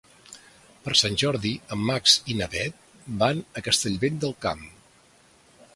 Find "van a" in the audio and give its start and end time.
3.23-3.65